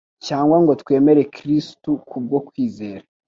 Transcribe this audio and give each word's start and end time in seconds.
cyangwa 0.25 0.55
ngo 0.63 0.73
twemere 0.81 1.21
Kristo 1.35 1.89
kubwo 2.09 2.37
kwizera, 2.47 3.05